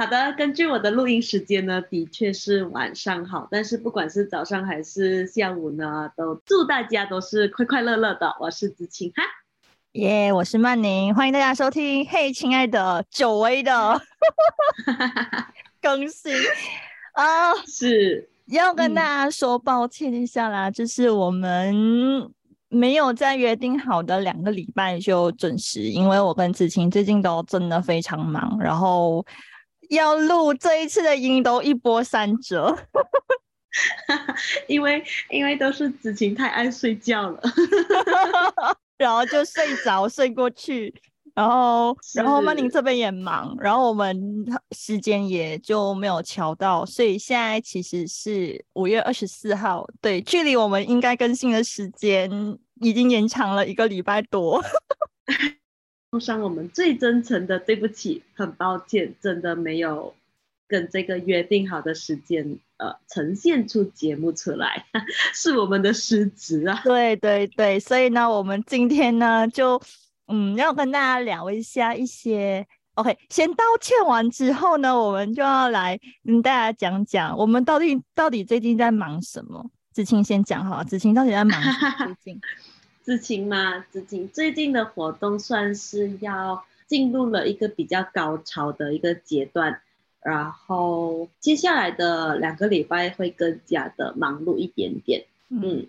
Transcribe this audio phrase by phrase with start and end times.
[0.00, 3.46] 好的，根据我的录音时间呢，的确是晚上好。
[3.50, 8.34] 但是不管是早上还是下午呢，都祝大家都是快快乐乐的。
[8.40, 9.22] 我是子晴哈，
[9.92, 12.02] 耶，我是曼宁，欢迎大家收听。
[12.06, 14.00] 嘿，亲爱的，久违的
[15.82, 16.32] 更新
[17.12, 21.76] 啊，是要跟大家说抱歉一下啦，就是我们
[22.70, 29.22] 没有在约定好的两个礼拜就准时，因为我跟子晴最近都真的非常忙，然后。
[29.90, 32.76] 要录这一次的音都一波三折，
[34.66, 37.40] 因为因为都是子晴太爱睡觉了，
[38.98, 40.94] 然后就睡着睡过去，
[41.34, 44.16] 然后然后曼宁这边也忙，然后我们
[44.70, 52.30] 时间也就没有调到，所以现在其实是五月二十四号，对，距离我们应该更新的时间
[52.80, 54.62] 已经延长了一个礼拜多。
[56.12, 60.12] 送上我们最真诚的对不起，很抱歉，真的没有
[60.66, 64.86] 跟这个约定好的时间，呃，呈现出节目出来，
[65.32, 66.80] 是我们的失职啊。
[66.82, 69.80] 对对对，所以呢，我们今天呢，就
[70.26, 79.70] 嗯，要跟大家聊一下一些，OK，先道歉完之后呢，我们就要来跟大家讲讲，我们到底到底最近在忙什么。
[79.92, 82.06] 子晴先讲哈，子晴到底在忙什么？
[82.06, 82.40] 最近。
[83.10, 83.84] 知情吗？
[83.90, 84.28] 最近。
[84.28, 89.80] 最近的活动算是要进入了一个比较高潮的一个阶段，
[90.22, 95.24] 然后接下来的两个礼拜会更加的忙碌一点点。
[95.48, 95.88] 嗯，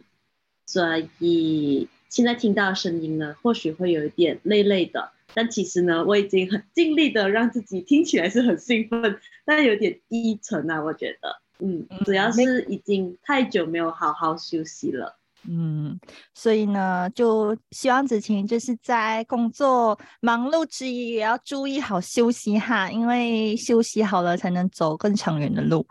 [0.66, 11.40] 所以现在听到声音呢，或许会有一点累累的，但其实呢，我已经很尽力的让自己听起来是很兴奋，但有点低沉啊，我觉得。
[11.59, 15.19] 嗯，主要是已经太久没有好好休息了。
[15.50, 16.00] 嗯，
[16.35, 25.88] 所以呢，就希望子晴就是在工作忙碌之余，也要注意好休息哈，因为休息好了才能走更长远的路。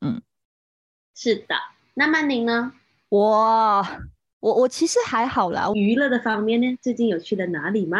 [0.00, 0.22] 嗯，
[1.14, 1.54] 是的。
[1.92, 2.72] 那曼宁呢？
[3.10, 3.86] 我
[4.40, 5.70] 我我其实还好啦。
[5.74, 7.98] 娱乐的方面呢，最近有去了哪里吗？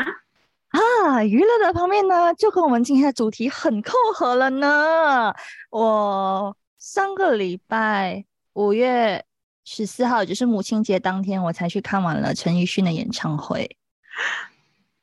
[0.69, 5.35] 啊，娱乐的方面呢，就跟我们今天的主题很扣合了呢。
[5.71, 8.25] 我上个礼拜
[8.55, 9.27] 五月。
[9.73, 13.77] 十四号就是母亲节当天，我才去看完了陈奕迅的演唱会，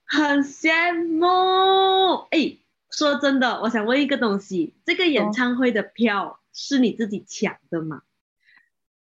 [0.03, 2.27] 很羡慕。
[2.31, 2.57] 哎，
[2.91, 8.01] 说真的，我想问一个东西：这个演唱会的票是你自己抢的吗？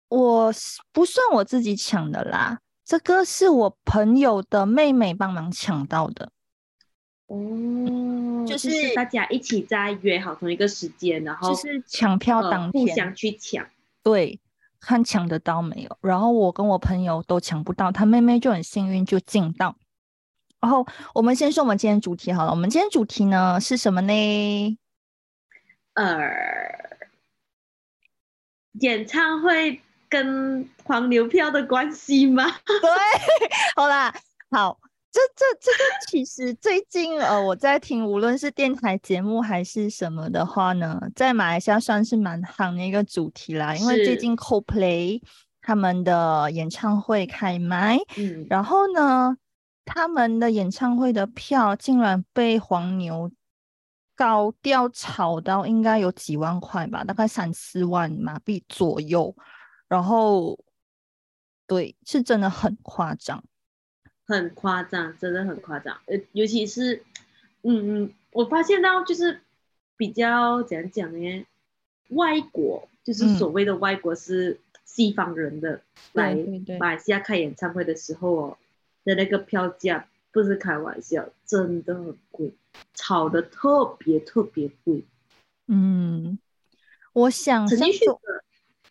[0.10, 0.54] 我
[0.92, 6.32] 不算我自己抢的啦，这个是我朋友的妹妹帮忙抢到的。
[7.28, 13.66] 哦，就是大家一起在约好同一个时间，然后就是抢票当天互相去抢，
[14.04, 14.38] 对。
[14.85, 15.97] 看抢得到没有？
[16.01, 19.75] 然后我跟我朋友都抢不到，他妹妹就很幸运就进到。
[20.62, 24.78] 然后我们先说我们今天主题好了，我们今天主题呢是什么呢？
[25.94, 26.29] 呃，
[28.79, 32.45] 演唱会跟黄牛票的关系吗？
[32.66, 32.90] 对，
[33.75, 34.13] 好啦，
[34.51, 34.79] 好。
[35.16, 43.74] 这这这个其实最近呃，我在听，无论是电台节目还是什么的话呢，在马来西亚算是蛮夯的一个主题啦。
[43.74, 45.22] 因为最近 CoPlay
[45.62, 49.38] 他们的演唱会开麦，嗯，然后呢，
[49.86, 53.31] 他们的演唱会的票竟然被黄牛
[54.18, 59.34] 高调炒到应该有几万块吧，大概三四万马币左右。
[59.88, 60.59] 然后，
[61.68, 63.42] 对，是真的很夸张。
[64.28, 66.00] 很夸张，真的很夸张。
[66.08, 67.03] 呃，尤其是，
[67.62, 69.41] 嗯嗯，我发现到就是
[69.97, 71.46] 比较怎样讲呢？
[72.09, 75.81] 外国就是所谓的外国是西方人的
[76.13, 76.36] 来
[76.80, 78.57] 马来西亚开演唱会的时候哦
[79.04, 82.51] 的那个票价不是开玩笑，真的很贵，
[82.95, 85.04] 炒的特别特别贵。
[85.68, 86.39] 嗯，
[87.13, 88.44] 我想陈奕迅的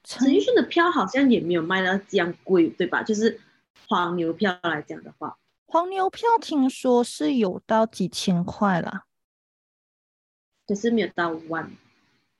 [0.04, 3.02] 陈奕迅的票好像也没有卖到这样贵，对吧？
[3.02, 3.40] 就是。
[3.88, 9.04] 黄牛票来讲的话，黄牛票听说是有到几千块啦，
[10.66, 11.70] 可是没有到万。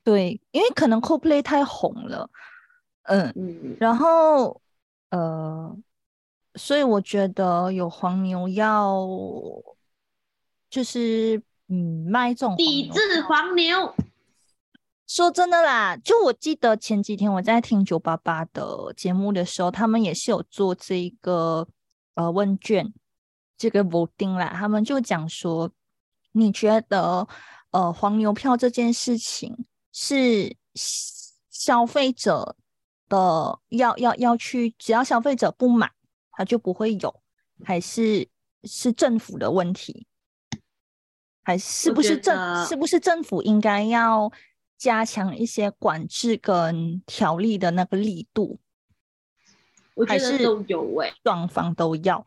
[0.02, 2.28] 对，因为可能 CoPlay 太红了，
[3.04, 4.60] 嗯嗯，然后
[5.10, 5.76] 呃，
[6.54, 9.06] 所以我觉得有黄牛要
[10.68, 13.94] 就是嗯卖这种抵制黄牛。
[15.06, 21.68] 说真的啦，就我记得前几天我在听九八八的节目的时候，他们也是有做这一个
[22.14, 22.92] 呃问卷，
[23.58, 25.70] 这个 voting 啦，他们就讲说，
[26.32, 27.28] 你觉得
[27.70, 30.56] 呃黄牛票这件事情是
[31.50, 32.56] 消费者
[33.08, 35.92] 的要要要去，只要消费者不买，
[36.32, 37.22] 他就不会有，
[37.62, 38.26] 还是
[38.64, 40.06] 是政府的问题？
[41.42, 44.32] 还是不是政是不是政府应该要
[44.76, 48.58] 加强一些管制跟条例的那个力度？
[49.94, 52.26] 我觉得都有诶，双方都要。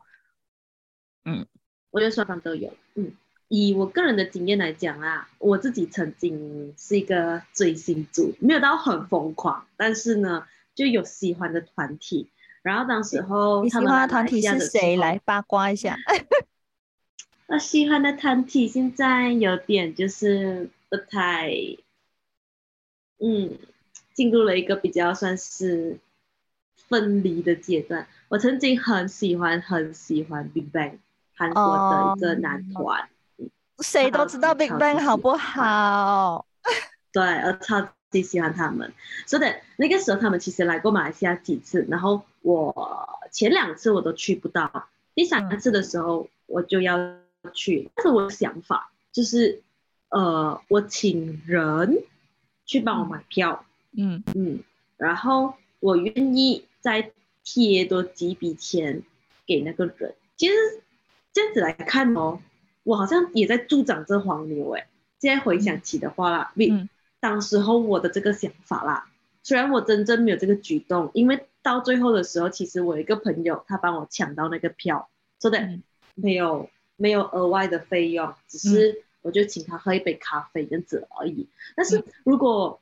[1.26, 1.46] 嗯，
[1.92, 2.74] 我觉得双方都有。
[2.96, 3.12] 嗯，
[3.50, 12.30] 以我个人的经验来讲啊，我自己曾经是一个追星族，没有到很疯狂，但是呢，就有喜欢的团体。
[12.64, 14.96] 然后当时候你喜欢的团体是谁？
[14.96, 15.98] 来八卦一下。
[17.48, 21.50] 我喜欢的团体现在有点就是不太，
[23.20, 23.58] 嗯，
[24.14, 26.00] 进入了一个比较算是
[26.90, 28.08] 分离的阶段。
[28.30, 30.98] 我曾经很喜欢很喜欢 Big Bang，
[31.36, 33.10] 韩国的一个男团，
[33.80, 36.46] 谁都知道 Big Bang 好不好？
[37.12, 38.94] 对，我超级喜欢他们。
[39.26, 47.18] 所以那个时候他们其实来过马来西亚几次，然后我前两次我都去不到，第三次的时候我就要。
[47.54, 49.62] 去，但是我的想法就是，
[50.10, 52.04] 呃，我请人
[52.68, 53.66] 去帮我买票，
[53.98, 54.60] 嗯嗯，
[54.98, 57.12] 然后我愿意再
[57.44, 59.02] 贴多几笔钱
[59.48, 60.14] 给那个人。
[60.36, 60.54] 其实
[61.34, 62.40] 这样子来看哦，
[62.84, 64.88] 我好像也在助长这黄牛哎。
[65.18, 66.88] 现在回想起的话啦，嗯，
[67.20, 69.10] 当时候我的这个想法啦，
[69.42, 75.10] 虽然我真正没有这个举动，因为到最后的时候，其实我一个朋友他帮我抢到那个票，
[75.42, 75.80] 说的
[76.14, 76.70] 没有。
[77.00, 81.48] 没有额外的费用，只是我就请他喝一杯咖啡这样子而已。
[81.76, 82.80] 但是如果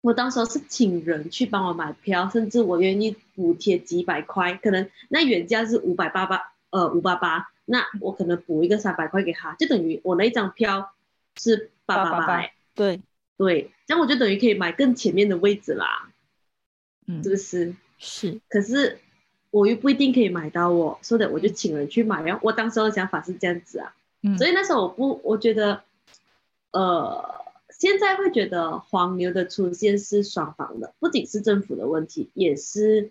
[0.00, 10.94] 我当时是请人去帮我买票，甚至我愿意补贴几百块，可能那原价是五百八八，呃五八八，那我可能补一个三百块给他，就等于我那一张票
[11.36, 12.42] 是八八八。
[12.74, 13.02] 对
[13.36, 16.10] 对，这样我就等于可以买更前面的位置啦。
[17.06, 17.74] 嗯，是不是？
[17.98, 18.40] 是。
[18.48, 18.98] 可是。
[19.52, 22.20] 我又不一定可以买到，我说的我就请人去买。
[22.20, 23.94] 然后我当时的想法是这样子啊，
[24.38, 25.82] 所以那时候我不，我觉得，
[26.72, 33.10] 呃，现在会觉得黄牛的出现是双方的，不仅是政府的问题，也是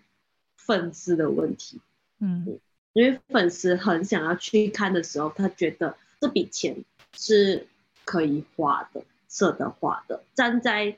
[0.56, 1.80] 粉丝的问题。
[2.18, 2.58] 嗯，
[2.92, 7.66] 因为粉丝很想要去看的时候，他觉得这笔钱是
[8.04, 10.22] 可以花的，舍得花的。
[10.34, 10.96] 站在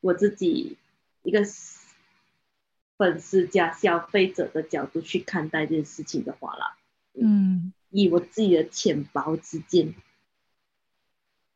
[0.00, 0.76] 我自己
[1.22, 1.44] 一个。
[3.00, 6.76] 粉丝加消费者的角度去看待这件事情的话啦，
[7.14, 9.94] 嗯，以我自己的浅薄之见，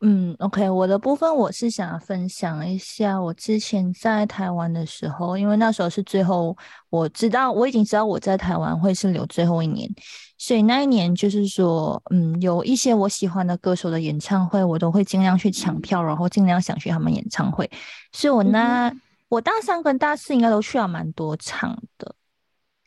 [0.01, 6.57] 嗯，OK，我的部分我是想分享一下我之前在台湾的时候，因为那时候是最后
[6.91, 9.89] 我知道我已经知道我在台湾会是留最后一年，
[10.37, 17.71] 所以那一年就是说，嗯，有一些我喜欢的歌手的演唱会，我都会尽量去抢票，然后尽量想去他们演唱会，
[18.13, 18.95] 所以我那。
[19.31, 22.15] 我大三跟大四应该都去了蛮多场的，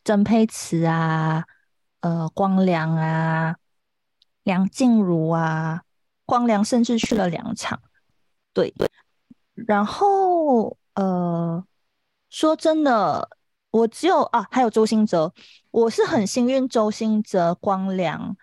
[0.06, 1.44] 曾沛慈啊，
[2.02, 3.56] 呃，光良啊，
[4.44, 5.82] 梁静茹啊，
[6.26, 7.82] 光良甚至去了两场，
[8.54, 8.90] 对对。
[9.56, 11.64] 然后呃，
[12.30, 13.30] 说真的，
[13.72, 15.34] 我只有啊，还有周兴哲，
[15.72, 18.38] 我是很幸运，周兴哲、光良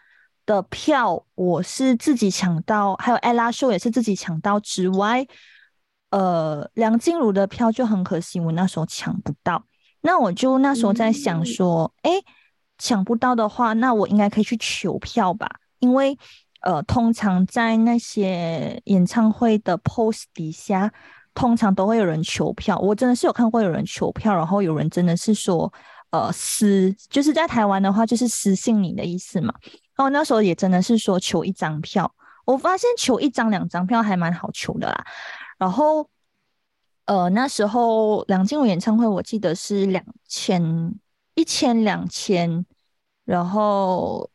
[0.45, 5.26] 的票我是自己抢到，还有艾拉秀也是自己抢到之外。
[6.11, 9.64] 呃，梁静茹的票就很可惜，我那时候抢不到。
[10.00, 12.11] 那我就那时候在想说，哎，
[12.78, 15.49] 抢不到的话，那我应该可以去求票吧？
[15.78, 16.16] 因为
[16.62, 20.93] 呃，通常在那些演唱会的 post 底下，
[21.35, 22.78] 通常都会有人求票。
[22.78, 25.71] 我真的是有看过有人求票，然后有人真的是说，
[26.11, 29.52] 呃，私就是在台湾的话，就是私信你的意思嘛。
[29.95, 32.11] 然后那时候也真的是说求一张票，
[32.47, 35.04] 我发现求一张、两张票还蛮好求的啦。
[35.59, 36.09] 然后，
[37.04, 40.95] 呃，那时候梁静茹演唱会，我记得是两千、
[41.35, 42.64] 一千、两千，
[43.25, 44.31] 然后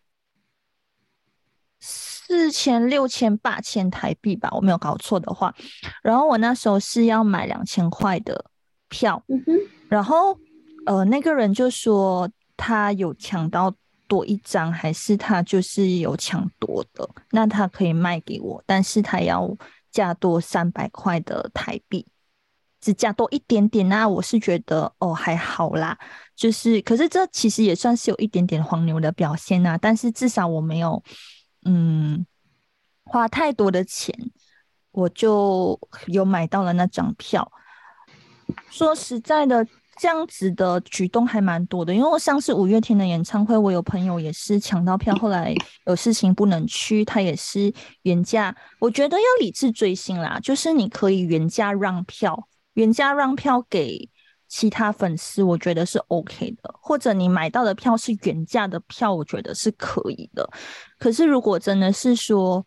[1.79, 5.53] 四千、六千、八千台币吧，我没有搞错的话。
[6.01, 8.45] 然后我那时候是要买两千块的
[8.87, 9.23] 票，
[9.87, 10.37] 然后
[10.85, 13.73] 呃，那个人就说他有抢到
[14.07, 19.55] 多一张，还是他就是有抢多的，那他可以卖给我，但是他要。
[19.91, 22.05] 加多三百块的台币，
[22.79, 25.97] 只加多一点点那我是觉得哦还好啦，
[26.39, 29.77] 就是可是这其实也算是有一点点黄牛的表现啊。
[29.77, 31.03] 但是至少我没有
[31.65, 32.25] 嗯
[33.03, 34.15] 花太多的钱，
[34.91, 35.77] 我就
[36.07, 37.51] 有买到了那张票。
[38.71, 39.67] 说实在的，
[39.99, 45.53] 这样子的举动还蛮多的，因为我像是五月天的演唱会，我有朋友也是抢到票，后来
[45.87, 48.55] 有事情不能去，他也是原价。
[48.79, 54.09] 我觉得要理智追星啦，就是你可以原价让票，原价让票给
[54.49, 56.75] 其他粉丝，我觉得是 OK 的。
[56.81, 60.49] 或者你买到的票是原价的票，我觉得是可以的。
[60.97, 62.65] 可是如果真的是说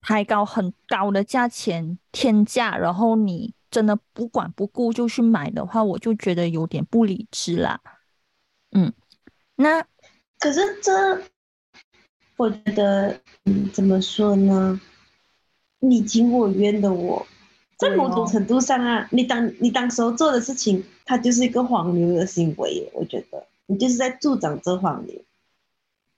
[0.00, 3.54] 抬高很高的价钱，天价，然后你。
[3.70, 7.80] 真的不管不顾就去买的话，我就觉得有点不理智啦。
[8.72, 8.92] 嗯，
[9.54, 9.80] 那
[10.40, 11.22] 可是这，
[12.36, 14.80] 我觉得，嗯，怎么说呢？
[15.78, 17.24] 你情我愿的我，
[17.80, 22.90] 在某种程度上啊，你当你当时候做的事情，它就是一个黄牛的行为。
[22.92, 25.14] 我觉得你就是在助长这黄牛。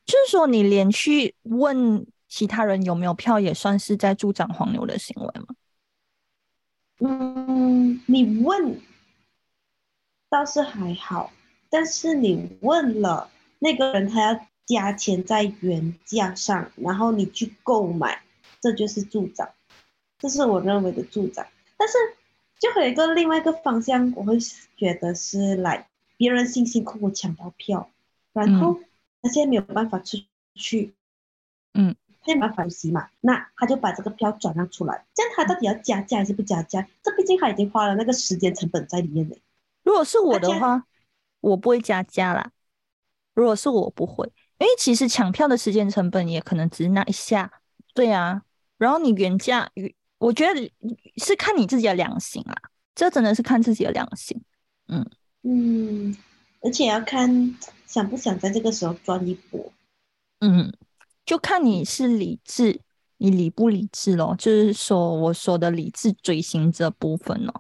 [0.04, 5.47] 就是说，你连去问其他人有没有票，也算是在助长黄牛的行为吗？
[6.99, 8.81] 嗯，你问
[10.28, 11.33] 倒是还好，
[11.71, 18.21] 但是你问了那个人，他要加钱在原价上，然后你去购买，
[18.61, 19.49] 这就是助长，
[20.19, 21.47] 这是我认为的助长。
[21.82, 21.98] 但是
[22.60, 24.38] 就有一个另外一个方向，我会
[24.76, 27.90] 觉得是来别人辛辛苦苦抢到票，
[28.32, 28.78] 然后
[29.20, 30.18] 他现在没有办法出
[30.54, 30.94] 去，
[31.74, 31.96] 嗯。
[32.24, 35.04] 他没办法洗嘛，那他就把这个票转让出来。
[35.12, 36.86] 这样他到底要加价还是不加价？
[37.02, 39.34] 这毕竟他已经花了那个时间成本在里面呢。
[39.82, 40.86] 如果是我的话，
[41.40, 42.52] 我不会加价啦。
[43.34, 44.24] 如果是我不会，
[44.58, 47.60] 因为其实抢票的时间成本也可能只是那一下。
[47.92, 48.42] 对啊，
[48.78, 49.68] 然后你原价，
[50.22, 50.72] 我觉得
[51.16, 52.54] 是看你自己的良心啊。
[52.94, 54.40] 这真的是看自己的良心。
[54.88, 55.10] 嗯
[55.42, 56.16] 嗯，
[56.60, 59.72] 而且要看想不想在这个时候赚一波。
[60.40, 60.72] 嗯。
[61.24, 62.80] 就看你是理智，
[63.18, 67.52] 你理不理智咯，就是说我说的理智追星这部分哦，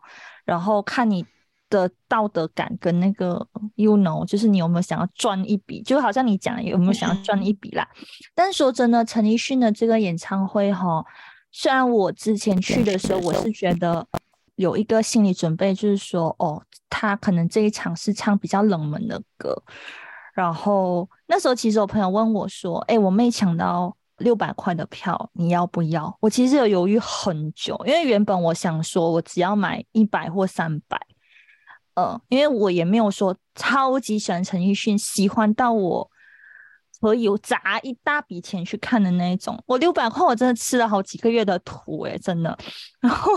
[0.44, 1.24] 然后看你
[1.70, 7.88] 的道德感跟那个 you know，就是你有没有想要赚一笔，就好像你讲有没有想要赚一笔啦。
[8.34, 11.04] 但是说真的，陈奕迅的这个演唱会哈，
[11.52, 14.06] 虽然我之前去的时候，我是觉得
[14.56, 19.62] 有一个心理准备，就是说哦，他可能这一场是唱比较冷门的歌。
[20.34, 30.98] 然后那时候，其实我朋友问我说：“哎，我妹抢到六百块的票，你要不要？”我其实有犹豫很久，因为原本我想说，我只要买一百或三百，
[31.96, 36.10] 呃，因为我也没有说超级喜欢陈奕迅，喜欢到我。
[37.02, 42.56] 可以砸一大笔钱去看的那一种，我六百块我真的吃了好几个月的土哎，真的。
[43.00, 43.32] 然后，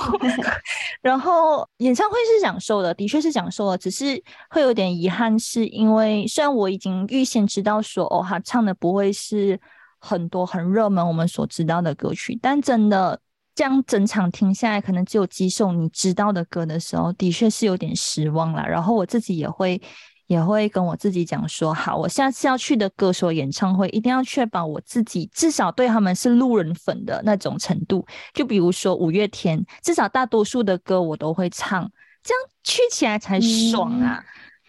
[1.01, 9.59] 然后演唱会是享受的，的确是享受了，只是会有点遗憾，是因为虽然我已经预先知道说哦，他唱的不会是
[9.99, 13.19] 很多很热门我们所知道的歌曲，但真的
[13.55, 18.63] 这样整场听下来，可能只有几首你知道的歌的时候，的确是有点失望了。
[18.67, 19.81] 然后我自己也会。
[20.27, 28.05] 也会跟我自己讲说，好，我下次要去的歌手演唱会，一定要确保我自己至少对他们是路人粉的那种程度。
[28.33, 31.91] 就比如说五月天，至少大多数的歌我都会唱，
[32.23, 34.23] 这样去起来才爽啊。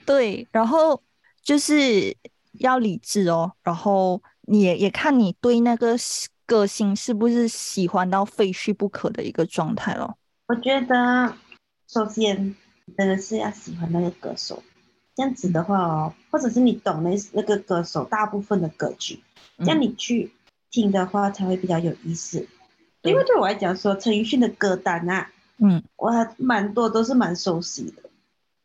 [0.05, 1.03] 对，然后
[1.43, 2.17] 就是
[2.61, 5.97] 要理智哦，然后你也也看你对那个
[6.45, 10.17] 歌星是不是喜欢到非去不可的一个状态咯。
[10.49, 11.35] 我觉得，
[11.89, 12.55] 首先
[12.97, 14.63] 真的是要喜欢那个歌手。
[15.17, 19.21] 这样子的话哦，或者是你懂那那个歌手大部分的歌曲，
[19.61, 20.31] 这样你去
[20.71, 22.47] 听的话才会比较有意思。
[23.01, 28.03] 因为对我来讲说，陈奕迅的歌单啊，嗯，我还蛮多都是蛮熟悉的，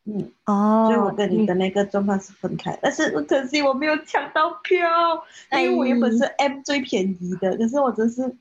[0.04, 0.30] 嗯。
[0.44, 8.36] 哦，所以我跟你的那个状况是分开，但是可惜我没有抢到票，因为我原本是 M 最便宜的，可是我真是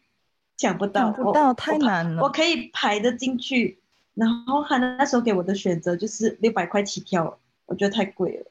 [0.58, 2.24] 抢不到，抢不到太难了。
[2.24, 3.80] 我可以排得进去，
[4.16, 7.38] 然后他那时候给我的选择就是六百块起跳。
[7.72, 8.46] 我觉得太贵了，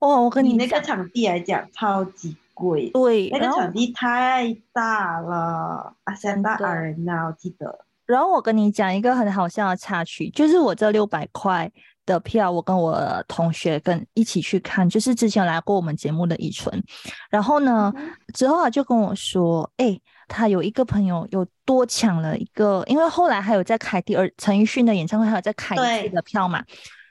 [0.00, 0.20] 哇！
[0.20, 2.90] 我跟你那个场地来讲，超级贵。
[2.90, 7.86] 对，那个场地太大了，啊，三大人呐，我记得。
[8.04, 11.70] 然后我跟你讲一个很好笑的插曲，就是我这六百块
[12.04, 16.84] 的票，我跟我同学跟一起去看，就是之前来过我们节目的以纯。
[17.30, 17.90] 然后呢，
[18.34, 26.62] 之后他就跟我说，哎，他有一个朋友有多抢了一个，因为后来还有在开第二陈奕迅的演唱会，还有在开一次的票嘛。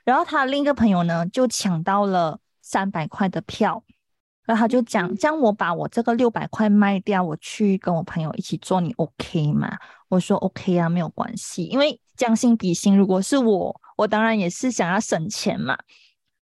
[0.04, 3.82] 然后他另一个朋友呢，就抢到了三百块的票，
[4.44, 9.78] 然后他就讲：“这样我把我这个六百块卖掉，我去跟我朋友一起做，你 OK 吗？”
[10.08, 15.78] 我说：“OK 啊，没有关系，因为将心比心，如果是我，我当然也是想要省钱嘛。”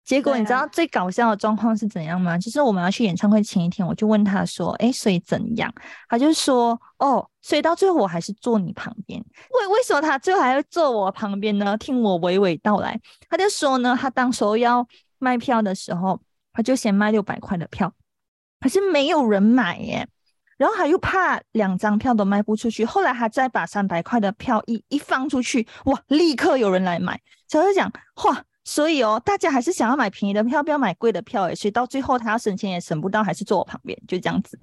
[0.05, 2.37] 结果你知道啊最搞笑的状况是怎样吗？
[2.37, 5.73] 就是我们要去演唱会前一天，我就问他说：“哎，所以怎样？”
[6.09, 9.17] 他就说：“哦，所以到最后我还是坐你旁边。
[9.19, 11.77] 为为什么他最后还会坐我旁边呢？
[11.77, 12.99] 听我娓娓道来。
[13.29, 14.85] 他就说呢，他当时候要
[15.19, 16.19] 卖票的时候，
[16.51, 17.93] 他就先卖六百块的票，
[18.59, 20.07] 可是没有人买耶。
[20.57, 27.19] 然后他又怕两张票都卖不出去，后来他再把三百块的票一一放出去，哇，立刻有人来买。
[27.47, 27.91] 所以我就讲，
[28.25, 31.55] 哇，所以哦，大家还是想要买便宜的票，不要买贵的票诶。
[31.55, 34.57] 所以到最后他要省钱也省不到，还是坐我旁边，就这样子。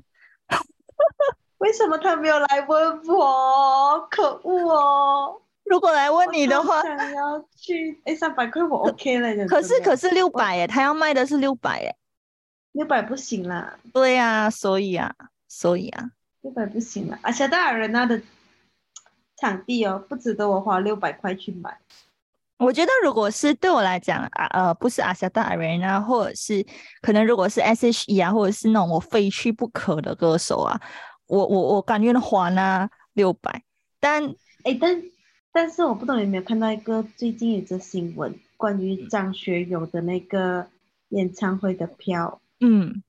[1.59, 4.09] 为什么他没有来问我？
[4.11, 5.41] 可恶哦！
[5.65, 11.95] 如果来问你的我话好，想要去，哎，三百块我 OK 了，讲可是可是六百耶，他要卖的是六百耶。
[12.73, 15.15] 六百不行啦，对呀、所以啊，
[15.49, 17.19] 所以啊，六百不行了。
[17.21, 18.21] 而且大尔人那的
[19.37, 21.79] 场地哦，不值得我花六百块去买。
[22.61, 26.65] 我觉得如果是对我来讲啊，呃，不是阿夏大人啊，或者是
[27.01, 30.79] 可能如果是 S.H.E 啊，或者是那种我非去不可的歌手啊，
[31.27, 33.63] 我我我甘愿还啊六百，
[33.99, 34.23] 但
[34.65, 35.03] 哎，但
[35.53, 40.67] 但是我不懂有没有看到一个最近有则新闻，关于张学友的那个
[41.09, 43.03] 演唱会的票，嗯，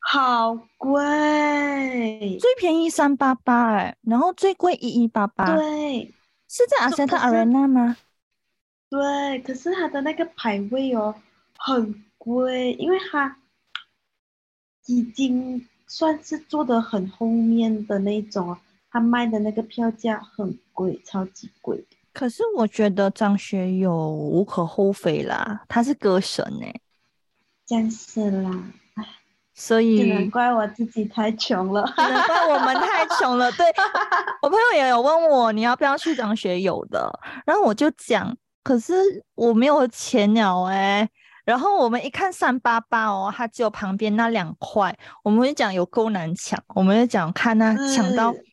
[0.00, 2.38] 好贵。
[2.40, 6.14] 最便宜三八八哎，然后最贵一一八八，对。
[6.50, 7.94] 是在阿夏大可是 Arena 吗？
[8.90, 11.14] 对，可是它的那个排位哦
[11.56, 13.36] 很贵，因为它
[14.86, 18.58] 已经算是做的很后面的那种哦，
[18.90, 21.84] 它卖的那个票价很贵，超级贵。
[22.14, 26.74] 可是我觉得张学友无可厚非啦，他是歌神哎、
[27.66, 28.50] 这样是啦，
[29.54, 31.86] 所以只能怪我自己太穷了。
[31.96, 33.52] 只能怪我们太穷了。
[33.52, 33.66] 对
[34.42, 37.08] 我朋友也有问我你要不要去张学友的，
[37.46, 38.36] 然后我就讲，
[38.68, 38.92] 可是
[39.34, 41.08] 我没有钱了哎、
[41.46, 48.44] 然后我们一看三八八哦，它只有旁边那两块，我们就讲有够难抢，我们就讲看那抢到，是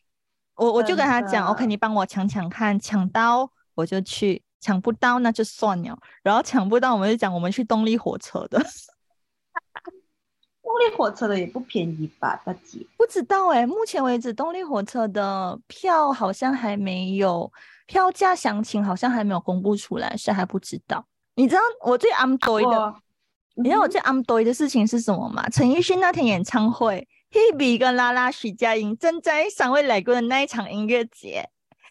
[0.54, 8.58] 我我就跟他真讲，OK，的你帮我抢抢看，抢到我就去，抢不到那就算了，然后抢不到我们就讲我们去动力火车的。
[10.62, 12.78] 动力火车的也不便宜吧，大姐？
[12.96, 17.52] 不知道哎、目前为止，动力火车的票好像还没有
[17.86, 21.04] 票价详情，好像还没有公布出来，所以还不知道。
[21.36, 22.94] 你知道我最 am 多的，
[23.56, 25.48] 你知道我最 am 多的事情是什么吗？
[25.50, 31.48] 陈奕迅那天演唱会，Hebe 跟拉拉徐佳莹正在三位来过的那一场音乐节。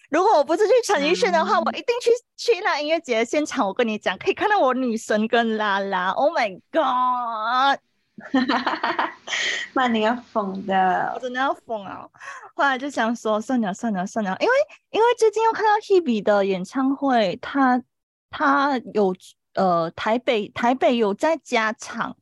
[0.09, 3.67] 如果我不是去陈奕迅的话，我嗯一定去去那音乐节的现场。
[3.67, 6.09] 我跟你讲，可以看到我女神跟拉拉。
[6.11, 7.79] Oh my god！
[9.73, 11.19] 妈，你要疯的我。
[11.19, 12.09] 真的要疯了。
[12.55, 14.53] 后来就想说，算了算了算了，因为
[14.91, 17.81] 因为最近又看到 Hebe 的演唱会，他
[18.29, 19.13] 他有
[19.55, 22.15] 呃台北台北有在加场，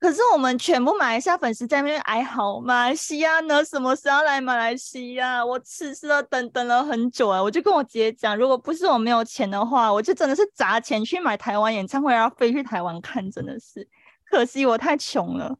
[0.00, 5.44] 可是我们全部马来西亚粉丝在那边哀嚎，马来西亚呢什么时候来马来西亚？
[5.44, 7.42] 我痴痴的等等了很久啊！
[7.42, 13.86] 我就跟我姐讲，如果不是我没有钱的话，我就真的是砸钱去买台湾演唱会，然后飞去台湾看，真的是
[14.30, 15.58] 可惜我太穷了。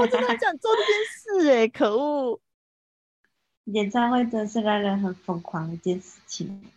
[0.00, 2.40] 我真的很想做这件事哎、可恶！
[3.66, 6.70] 演唱会真是让人很疯狂的一件事情。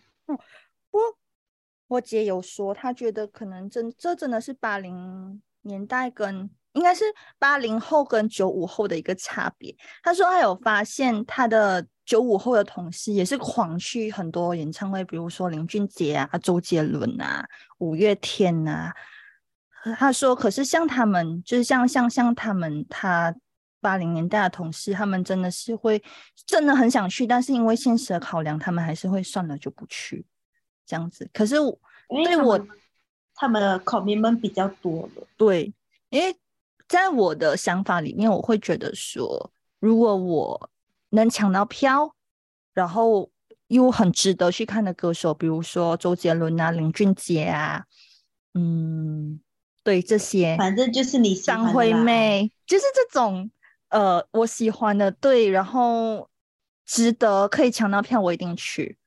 [1.87, 7.05] 我姐有说，她觉得可能真这真的是八零年代跟应该是
[7.39, 9.75] 八零后跟九五后的一个差别。
[10.03, 17.47] 她说她有发现她的九五后的同事也是狂去很多演唱会，比如说林俊杰啊、周杰伦啊、
[17.79, 18.93] 五月天啊。
[19.95, 23.33] 她说，可是像他们，就是像像像他们，他
[23.79, 26.03] 八零年代的同事，他们真的是会
[26.45, 30.25] 真的很想去，但是因为现实的考量，他们还是会算了就不去。
[30.85, 31.29] 这样子。
[31.33, 31.77] 可是我
[32.09, 32.77] 因为对我他们
[33.35, 35.27] 他们的 commitment 比较多了。
[35.35, 35.73] 对，
[36.09, 36.35] 因为
[36.87, 40.69] 在我的想法里面，我会觉得说，如果我
[41.09, 42.15] 能抢到票，
[42.73, 43.29] 然后
[43.67, 47.85] 又很值得去看的歌手，比如说周杰伦啊、林俊杰啊，
[48.53, 49.39] 嗯，
[49.87, 53.49] 对这些，反正就是你张惠，妹，就是这种
[53.87, 56.27] 呃我喜欢的，对，然后
[56.85, 58.97] 值得可以抢到票，我一定去。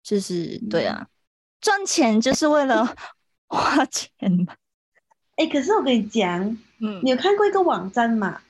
[0.00, 1.08] 就是对啊，
[1.60, 2.94] 赚钱就是为了
[3.50, 4.08] 花钱
[4.46, 4.54] 嘛。
[5.34, 6.40] 哎，可是我跟你讲，
[6.78, 8.40] 嗯你有看过一个网站嘛？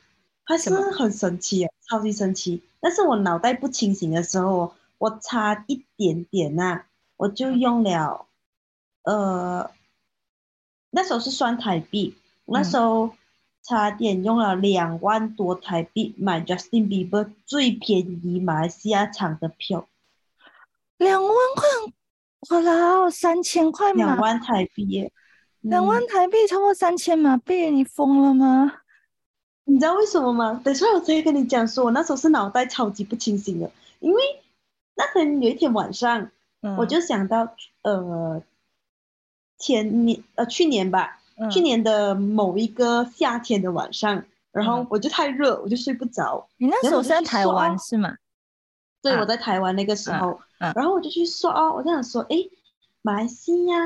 [0.44, 2.62] 它是什么很神奇耶，超级神奇。
[2.80, 6.82] 但是我脑袋不清醒的时候，我差一点点呐、
[7.16, 8.26] 我就嗯用了，
[9.04, 9.70] 呃，
[10.90, 12.14] 那时候是算台币，
[12.46, 13.10] 那嗯时候
[13.62, 19.88] 差点用了两万多台币买 Justin Bieber 最便宜马来西亚场的票，
[20.96, 21.64] 两万块，
[22.50, 25.12] 我啦，三千块嘛，两万台币耶。
[25.60, 28.72] 两万嗯台币超过三千马币，你疯了吗？
[29.64, 30.60] 你知道为什么吗？
[30.64, 34.22] 等一下我直接跟你讲说，我那时候是脑袋超级不清醒的，因为
[34.94, 36.30] 那天有一天晚上，
[36.62, 38.40] 嗯我就想到，呃，
[39.58, 46.48] 前年呃去年吧，嗯去年的某一个夏天的晚上，然后嗯我就太热，我就睡不着。
[46.56, 48.16] 你那时候是在台湾是吗？
[49.02, 52.50] 对，啊我在台湾那个时嗯候，嗯然后我就去刷哦，我就想说，诶，
[53.02, 53.76] 马来西亚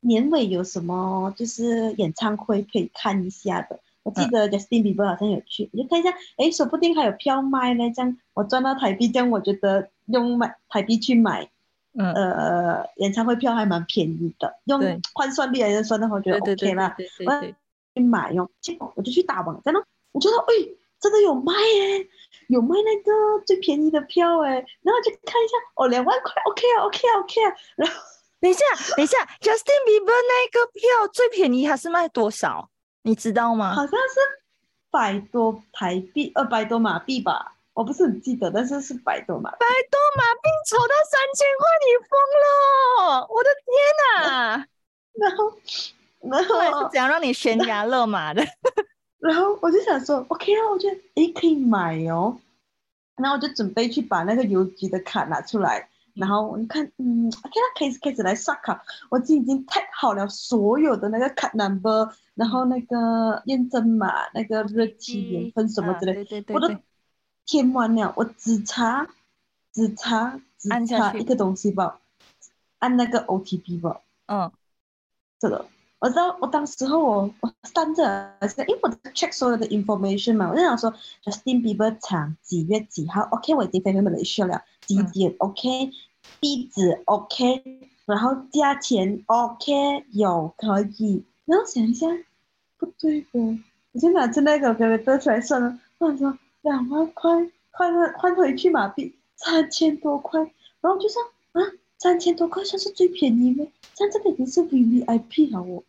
[0.00, 3.80] 年尾有什么就是演唱会可以看一下的？
[4.04, 7.90] 我记嗯得 Justin Bieber 好像有去，我就看一下，诶，说不定还有票卖呢。
[7.94, 11.50] 这样我赚到台币，这样我觉得用买台币去买
[11.98, 16.94] 嗯，呃演唱会票还蛮便宜的，用对换算率来算的话，我觉得 OK 啦。
[16.96, 17.42] 对对我
[17.94, 19.82] 去买哟，结果我就去打网站哦，
[20.12, 20.68] 我觉得哎，
[21.00, 22.06] 真的有卖耶，
[22.48, 27.94] 有卖那个最便宜的票哎，然后就看一下哦，两万块，OK 啊，OK 啊，OK 啊，然后
[28.40, 28.60] 等一下，
[28.96, 32.70] 等一下，Justin Bieber 那个票最便宜，还是卖多少？
[33.02, 33.74] 你知道吗？
[33.74, 34.20] 好像是
[34.90, 39.56] 百多台币，二百多马币吧，我不是很记得，但是是百多马币。
[39.60, 43.24] 百多马 币筹到三千块，你疯了！
[43.30, 44.66] 我的天哪！
[45.14, 45.52] 然后，
[46.28, 48.44] 然后来是后，怎样让你悬崖勒马的？
[49.20, 52.36] 然后我就想说，OK 啊，我觉得诶可以买哦，
[53.16, 66.78] 然后我就准备去把那个邮局的卡拿出来，然后我看，嗯，OK 啦，开始开始来刷卡，我已经 tag 好了所有的那个卡 number，然后那个验证码、那个日期、年份什么之类，啊对对对我都对，
[67.48, 69.08] 填完了，我只差
[69.72, 71.98] 只差只差一个东西吧，
[72.78, 74.52] 按那个 OTP 吧，嗯。
[75.40, 75.66] 这个。
[76.00, 85.10] 我知道，我当时候我我 stand 着，因为我在 check 所有的 information 嘛，我就想说 Justin Bieber 场几月几号，OK，我已经飞回马来西亚了，几嗯。
[85.10, 85.90] 点、OK，
[86.40, 92.06] 地址？OK，然后价钱？OK，有可以，然后想一下，
[92.76, 93.58] 不对的，
[93.92, 97.30] 我就拿着那个表格出来算了，我想说两万块
[97.70, 100.40] 换换换回去马币三千多块，
[100.80, 101.62] 然后就说啊，
[101.98, 103.66] 三千多块算是最便宜吗？
[103.94, 105.82] 像这个已经是 VVIP 了哦。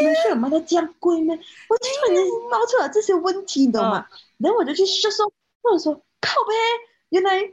[0.00, 1.34] 对呀、有卖到这样贵吗？
[1.68, 4.06] 我就突然间冒出了这些问题，你懂吗？
[4.38, 5.30] 然后我就去说说，
[5.62, 6.54] 或者说靠呗，
[7.10, 7.52] 原来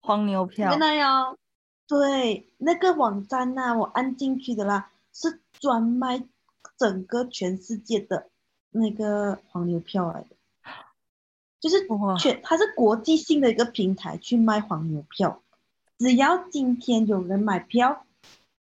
[0.00, 1.36] 黄牛票原，来哦，
[1.86, 6.24] 对，那个网站呐、我按进去的啦，是专卖
[6.78, 8.28] 整个全世界的
[8.70, 10.36] 那个黄牛票来的，
[11.62, 15.40] 就是哇全它是国际性的一个平台去卖黄牛票，
[15.96, 18.04] 只要今天有人买票，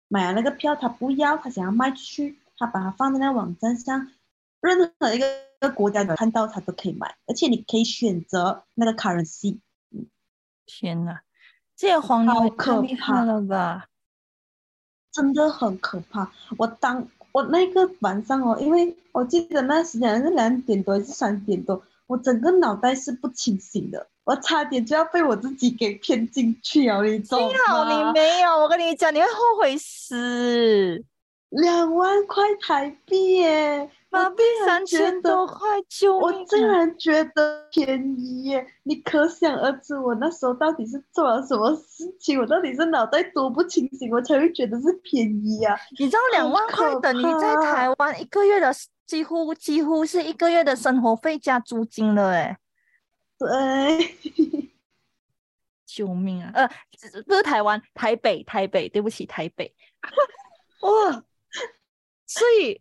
[0.07, 4.11] 买了那个票他不要，他想要卖出去，他把它放在那个网站上，
[4.59, 9.59] 任何一个国家的看到他都可以买，而且你可以选择那个 currency。
[10.65, 11.21] 天哪，
[11.75, 13.85] 这些黄牛好可怕了吧！
[15.11, 16.31] 真的很可怕。
[16.57, 28.13] 我当我那个晚上哦，因为我记得那时间是两点多还是三点多，我整个脑袋是不清醒的，我差点就要被我自己给骗进去了，你知道幸好你？
[28.13, 31.05] 没有，我跟你讲，你会后悔死。
[31.49, 36.31] 两万块台币耶，马币三千多块，救我！
[36.45, 38.67] 竟然觉得便宜耶！
[38.83, 42.39] 你可想而知，我那时候到底是做了什么事情？
[42.39, 45.75] 我到底是脑袋多不清醒，我才会觉得是便宜啊！
[45.99, 48.71] 你知道两万块可等于在台湾一个月的
[49.09, 52.59] 几乎几乎是一个月的生活费加租金了，哎，
[53.39, 54.69] 对，
[55.83, 56.51] 救命啊！
[56.53, 59.73] 呃，只不是台湾，台北，台北，对不起，台北。
[60.81, 61.23] 哇，
[62.27, 62.79] 所以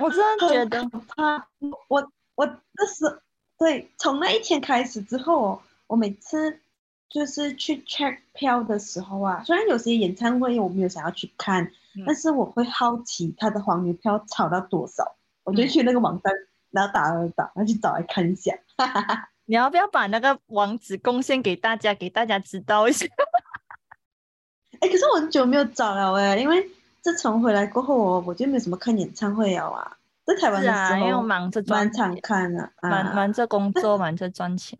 [0.00, 1.48] 我真的觉得很可怕。
[1.86, 3.22] 我我那时
[3.56, 6.60] 对，从那一天开始之后哦，我每次
[7.08, 11.62] 就是去 check 票的时候啊，虽然有些演唱会我没有想要去看，
[11.94, 15.16] 嗯但是我会好奇他的黄牛票炒到多少，
[15.50, 16.32] 我就嗯去那个网站，
[16.70, 18.54] 然后打了打，然后去找来看一下。
[19.46, 23.06] 你要不要把那个网址贡献给大家，给大家知道一下？
[24.80, 26.70] 哎，可是我很久没有找了哎，因为
[27.02, 34.78] 自从回来过后我我就没有什么看演唱会了啊，在台湾的是啊，因为忙着赚蛮常，看的啊，忙忙着工作，忙着赚钱。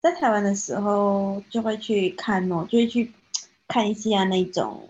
[0.00, 3.12] 在台湾的时候就会去看哦，就会去
[3.66, 4.88] 看一下那种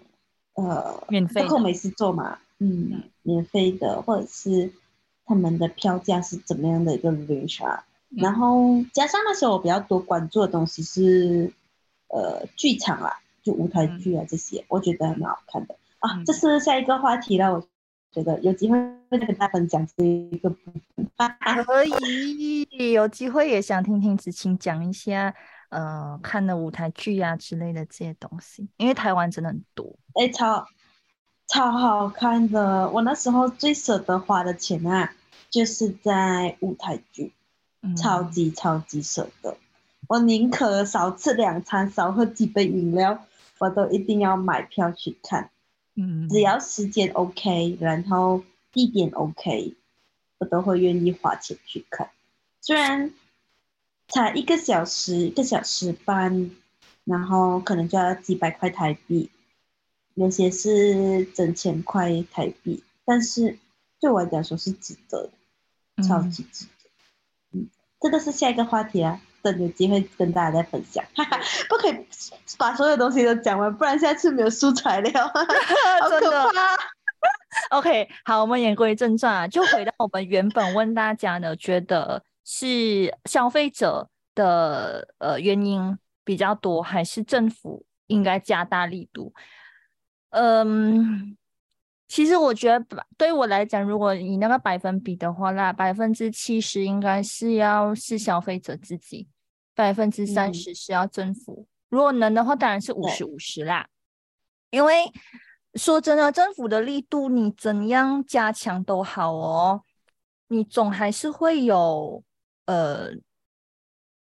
[0.55, 4.71] 呃，免费的包括没事做嘛，嗯，嗯免费的，或者是
[5.29, 7.85] 他们的票价是怎么样的一个 range 啊？
[8.11, 11.53] 嗯然后加上那时候我比较多关注的东西是
[12.09, 16.17] 呃剧场啦，就舞台剧啊这些，我觉得还蛮好看的啊。
[16.17, 17.61] 嗯这是下一个话题了，我
[18.11, 18.79] 觉得有机会
[19.11, 20.57] 再跟大家分享这一个部
[20.97, 21.07] 分。
[21.67, 25.35] 可以，有机会也想听听子晴讲一下，
[25.69, 29.99] 呃，看的舞台剧啊之类的这些东西，因为台湾真的很多。
[30.15, 30.65] 哎，超
[31.47, 32.89] 超好看的。
[32.89, 35.13] 我那时候最舍得花的钱啊，
[35.51, 37.33] 就是在舞台剧，
[37.83, 39.57] 嗯超级超级舍得。
[40.09, 43.27] 我宁可少吃两餐，少喝几杯饮料，
[43.59, 45.51] 我都一定要买票去看。
[45.95, 49.75] 嗯，只要时间 OK，然后地点 OK，
[50.39, 52.11] 我都会愿意花钱去看。
[52.61, 53.13] 虽然
[54.09, 56.51] 才一个小时、一个小时半，
[57.05, 59.31] 然后可能就要几百块台币，
[60.15, 63.59] 有些是整千块台币，但是
[64.01, 65.31] 对我来讲说是值得的，
[66.03, 66.71] 超级值得。
[67.53, 67.69] 嗯，
[68.01, 71.05] 这个是下一个话题啊，等有机会跟大家再分享。
[71.15, 72.07] 哈哈，不可以
[72.59, 75.11] 把所有东西都讲完，不然下次没有素材了。
[75.29, 76.77] 好可真的怕！
[77.79, 89.33] OK，好，我们言归正传啊，就回到我们原本问大家呢，觉得是消费者的呃原因比较多，还是政府应该加大力度？
[90.31, 91.37] 嗯，
[92.09, 99.29] 其实我觉得百对我来讲，如果以那个百分比的话，那百分之七十应该是要是消费者自己，
[99.75, 101.67] 百分之三嗯十是要政府。
[101.91, 103.89] 如果能的话，当然是五十五十啦。
[104.71, 105.13] 因为
[105.75, 109.83] 说真的，政府的力度你怎样加强都好哦，
[110.49, 112.23] 你总还是会有
[112.65, 113.11] 呃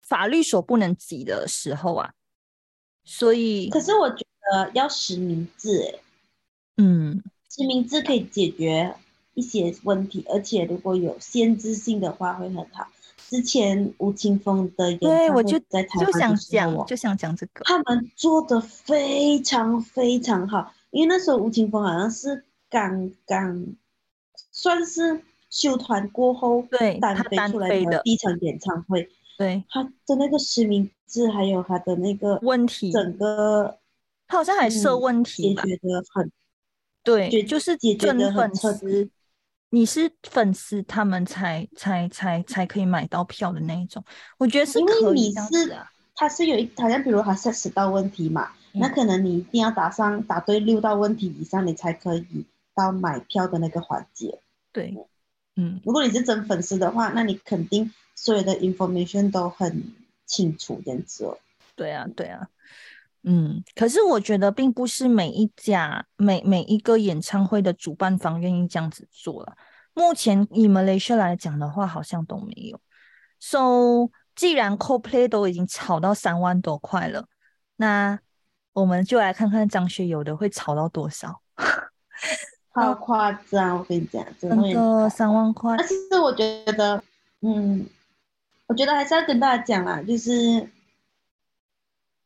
[0.01, 2.13] 法律所不能及的时候啊。
[3.03, 5.99] 所以，可是我觉得要实名制，哎，
[6.77, 7.23] 嗯，
[7.55, 8.93] 实名制可以解决
[9.33, 12.87] 一些问题，而且如果有先知性的话会很好。
[13.27, 23.65] 之前吴青峰的演对，唱会我就在台湾就想讲，哦就想讲这个，他们做的非常非常好，因为那时候吴青峰好像是刚刚
[24.51, 28.01] 算是休团过后对单他飞出来的的。
[28.03, 29.63] 第一场演唱会，对。
[29.69, 33.79] 他的那个实名制还有他的那个问题，整个
[34.27, 35.63] 他好像还设嗯问题吧？
[35.63, 36.31] 解决的很
[37.05, 39.09] 对，解就是解决真得很粉丝，
[39.69, 44.03] 你是粉丝，他们才才才才可以买到票的那一种。
[44.37, 54.39] 我觉得是因为你是子啊，它是有一好像比如它是十道问题嘛，那嗯可能你一定要答上答对六道问题以上，你才可以到买票的那个环节。
[54.71, 54.93] 对，
[55.55, 59.93] 嗯，如果你是真粉丝的话，那你肯定所有的 information 都很
[60.25, 61.37] 清楚这样子哦。
[61.75, 62.47] 对啊，对啊，
[63.25, 63.63] 嗯。
[63.75, 69.55] 可是我觉得并不是每一家每每一个演唱会的主办方愿意这样子做了。
[69.93, 72.79] 目前以 Malaysia 来讲的话，好像都没有。
[73.39, 77.27] So，既然 CoPlay 都已经炒到三万多块了，
[77.77, 78.19] 那
[78.73, 81.41] 我们就来看看张学友的会炒到多少。
[82.73, 87.01] 好夸张，我跟你讲，真的会真的三万块但，是我觉得，
[87.39, 87.85] 嗯，
[88.67, 90.69] 我觉得还是要跟大家讲啦，就是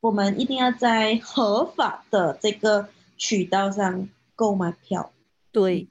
[0.02, 5.12] 我们一定要在合法的这个渠道上购买票。
[5.52, 5.88] 对，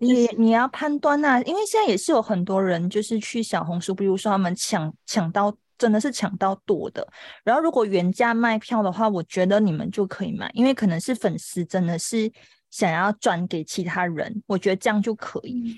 [0.00, 0.14] 就是。
[0.14, 7.06] 你你要判断呐、因为现在也是有很多人就是去小红书，比如说他们抢抢到真的是抢到多的，
[7.42, 12.30] 然后如果原价卖票的话，我觉得你们就可以买，因为可能是粉丝真的是
[12.70, 15.76] 想要转给其他人，我觉得这样就可以。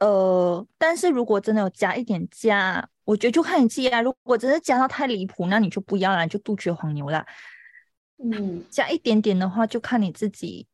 [0.00, 4.00] 呃，但是如果真的有加一点价，我觉得就看你自己啊。
[4.02, 7.24] 如果真的加到太离谱，那你就不要啦，你就杜绝黄牛啦。
[8.22, 10.66] 嗯，加一点点的话，就看你自己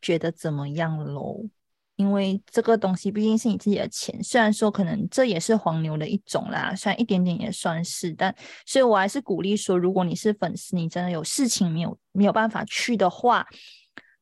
[0.00, 1.44] 觉得怎么样喽。
[1.96, 8.34] 因为这个东西毕竟是你自己的钱，虽然说可能这也是黄牛的一种啦，虽然一点点也算是，但
[8.64, 13.46] 所以我还是鼓励说，如果你是粉丝，你真的有事情没有没有办法去的话，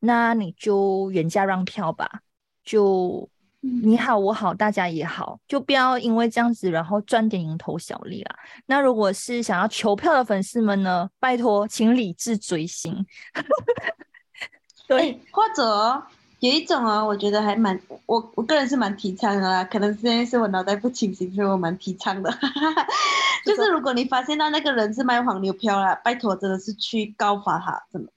[0.01, 2.23] 那你就原价让票吧，
[2.64, 8.37] 就你好我好大家也好，就不要因为这样子然后赚点蝇头小利啦。
[8.66, 13.05] 那如果是想要求票的粉丝们呢，拜托请理智追星。
[14.87, 16.03] 对，哎，或者哦
[16.38, 19.64] 有一种哦，我觉得还蛮，我我个人是蛮提倡的啦。
[19.64, 22.31] 可能现在是我脑袋不清醒，所以我蛮提倡的。
[23.44, 28.12] 就是如果你发现到那个人是卖黄牛票啦，拜托真的是去告发他，真的。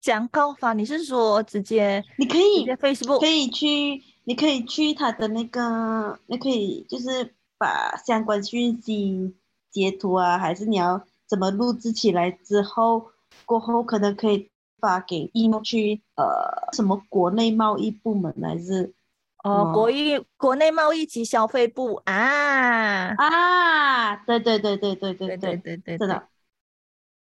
[0.00, 9.34] 讲告发，你是说直接你可以 Facebook 可以去，你可以去他的那个，你可以就是把相关讯息
[9.70, 13.10] 截图啊，还是你要怎么录制起来之后，
[13.44, 18.94] 过后可能可以发给 email 去呃什么国内贸易部门还是
[19.42, 26.28] 哦，哦国域国内贸易及消费部啊，啊，对对对对对对对对对对，真的。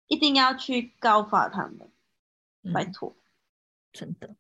[0.09, 1.90] 一定要去告发他们，
[2.72, 3.16] 拜托，
[3.92, 4.37] 真的，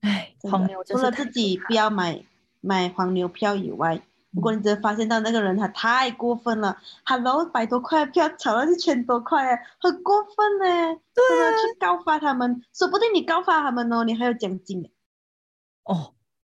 [0.00, 2.24] 哎，真的黄牛除了自己不要买
[2.60, 11.00] 买黄牛票以外，如果你真的发现到那个人他太过分了，Hello，百多块票炒到一千多块，哎，很过分呢。
[11.14, 14.90] 真的去告发他们，说不定你告发他们哦，你还有奖金。
[15.84, 16.14] 哦，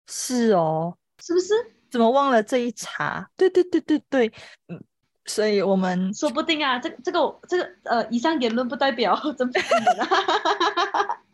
[0.07, 1.53] 是哦，是不是？
[1.89, 3.29] 怎么忘了这一茬？
[3.37, 4.33] 对对对对对，
[4.67, 4.83] 嗯，
[5.25, 9.49] 所以我们说不定啊，这这个这个呃，以上言论不代表 真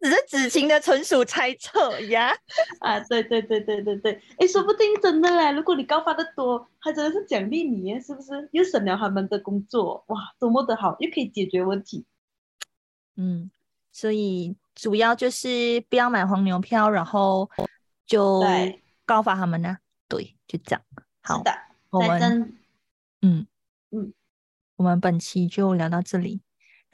[0.00, 0.10] 的。
[0.10, 2.32] 只是子晴的纯属猜测呀，
[2.80, 8.48] 啊，对对对对对对，哎，说不定真的嘞，如果你告发的多，他真的是奖励你，是不是？
[8.52, 12.06] 又省了他们的工作，哇，多么的好，又可以解决问题。
[13.16, 13.50] 嗯，
[13.92, 17.48] 所以主要就是不要买黄牛票，然后
[18.06, 18.42] 就
[19.04, 19.78] 告发他们呢。
[20.08, 20.82] 对，就这样。
[21.22, 21.52] 好的，
[21.90, 22.58] 我们
[23.22, 23.46] 嗯
[23.90, 24.12] 嗯，
[24.76, 26.42] 我们本期就聊到这里。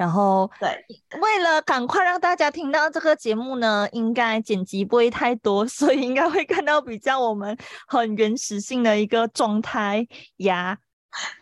[0.01, 0.83] 然后，对，
[1.21, 7.55] 为了赶快让大家听到这个节目呢，应该剪辑不会太多， 所以应该会看到比较我们
[7.87, 10.09] 很原始性的一个状态
[10.39, 10.79] 呀，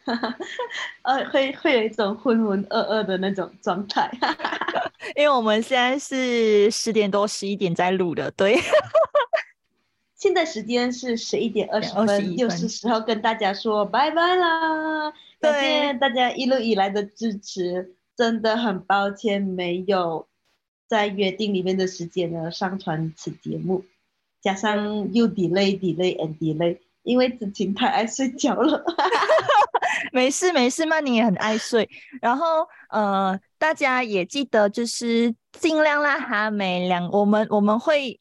[1.03, 4.11] 呃，会会有一种浑浑噩噩的那种状态，
[5.15, 8.59] 因为我们现在是十点多十一点在录的，对，
[10.17, 17.95] 现在时间是十一点二十分，又是时候跟大家说拜拜啦，感谢大家一路以来的支持。
[18.19, 20.27] 真的很抱歉，没有
[20.89, 23.85] 在约定里面的时间呢上传此节目，
[24.43, 28.85] 加上又 delay delay and delay，因为子晴太爱睡觉了。
[30.13, 31.89] 没事没事，曼宁也很爱睡。
[32.21, 38.19] 然后呃，大家也记得就是尽量啦哈，每两我们我们会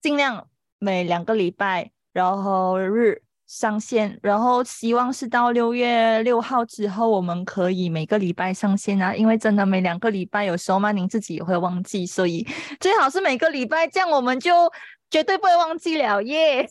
[0.00, 3.25] 尽量每两个礼拜，然后日。
[3.46, 9.14] 上线，然后希望是到六月六号之后，我们可以每个礼拜上线啊。
[9.14, 12.46] 因为真的每两个礼拜，有时候曼宁自己也会忘记，所以
[12.80, 14.70] 最好是每个礼拜，这样我们就
[15.10, 16.68] 绝对不会忘记了耶。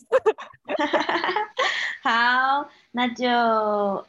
[2.04, 2.68] 好。
[2.98, 3.28] 那就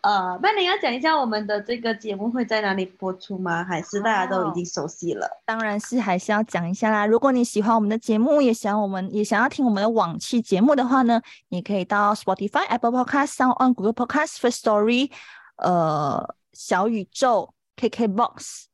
[0.00, 3.64] 呃，那你要讲一下我们的这个节目会在哪里播出吗？
[3.64, 5.28] 还是大家都已经熟悉了？
[5.44, 7.04] 当然是还是要讲一下啦。
[7.04, 15.10] 如果你喜欢我们的节目，也想我们也想要听我们的往期节目的话呢，你可以到 Spotify、Apple Podcast、Sound on Google Podcast、First Story、
[15.56, 18.65] 呃小宇宙、KKBox。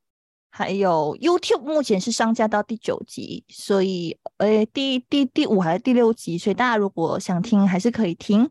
[0.55, 8.47] 还有 YouTube 目前是上架到第九集，所以诶第第第五还是第六集，所以大家如果想听还是可以听。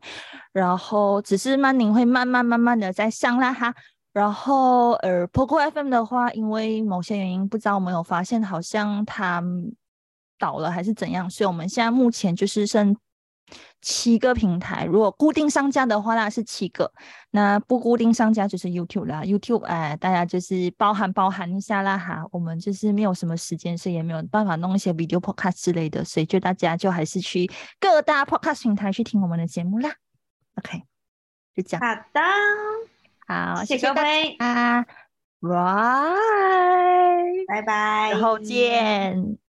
[0.52, 3.72] 然后只是曼宁会慢慢慢慢的在上啦哈。
[4.12, 9.40] 然后呃 Poco FM 的话，因为某些原因不知道我们有发现好像它
[10.38, 12.96] 倒了还是怎样，所以我们现在目前就是剩。
[13.80, 16.86] 七个平台，如果固定商家的话，那是七个；
[17.30, 19.22] 那不固定商家就是 YouTube 啦。
[19.22, 22.24] YouTube 哎，大家就是包含包含一下啦哈。
[22.30, 27.50] 我们就是没有什么时间，所以也没有办法弄一些 video podcast 之类的，所以就大家就还是去
[27.80, 29.90] 各大 podcast 平台去听我们的节目啦。
[30.56, 30.82] OK，
[31.56, 31.80] 就这样。
[31.86, 32.20] 好的，
[33.26, 34.86] 好，谢谢各位啊，
[37.48, 39.38] 拜拜拜，之后见。